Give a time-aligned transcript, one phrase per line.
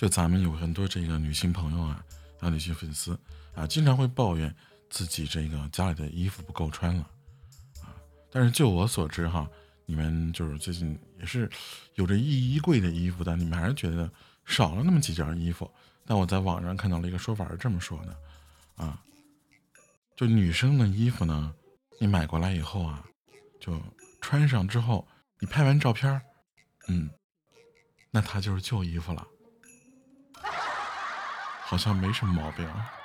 [0.00, 2.02] 就咱们有很多这个女性朋友啊，
[2.38, 3.20] 啊，女性粉丝
[3.54, 4.56] 啊，经常会抱怨
[4.88, 7.02] 自己这个家里的衣服不够穿了
[7.82, 7.92] 啊。
[8.30, 9.46] 但是就我所知哈，
[9.84, 11.50] 你们就是最近也是
[11.96, 14.10] 有着一衣柜的衣服，但你们还是觉得
[14.46, 15.70] 少了那么几件衣服。
[16.06, 18.16] 但我在网上看到了一个说法是这么说的
[18.82, 19.04] 啊，
[20.16, 21.54] 就女生的衣服呢，
[21.98, 23.04] 你买过来以后啊，
[23.60, 23.78] 就
[24.22, 25.06] 穿上之后，
[25.40, 26.18] 你拍完照片
[26.88, 27.10] 嗯，
[28.10, 29.26] 那它就是旧衣服了。
[31.70, 32.99] 好像没什么毛病啊。